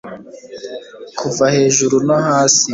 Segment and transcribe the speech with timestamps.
[1.19, 2.67] kuva hejuru no hasi